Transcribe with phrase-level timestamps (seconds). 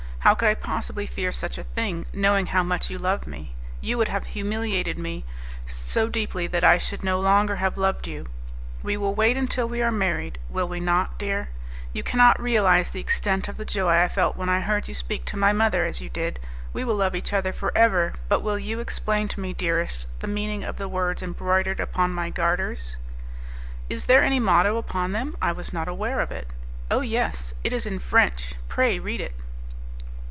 [0.23, 3.55] How could I possibly fear such a thing, knowing how much you love me?
[3.81, 5.25] You would have humiliated me
[5.65, 8.27] so deeply that I should no longer have loved you.
[8.83, 11.49] We will wait until we are married, will we not, dear?
[11.91, 15.25] You cannot realize the extent of the joy I felt when I heard you speak
[15.25, 16.39] to my mother as you did!
[16.71, 18.13] We will love each other for ever.
[18.29, 22.29] But will you explain to me, dearest, the meaning of the words embroidered upon my
[22.29, 22.95] garters?"
[23.89, 25.35] "Is there any motto upon them?
[25.41, 26.47] I was not aware of it."
[26.91, 27.55] "Oh, yes!
[27.63, 29.33] it is in French; pray read it."